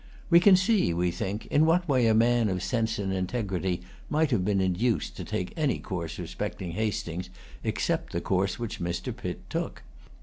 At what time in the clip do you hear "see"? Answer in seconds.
0.55-0.95